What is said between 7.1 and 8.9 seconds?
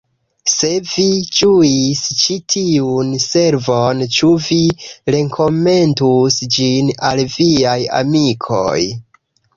al viaj amikoj!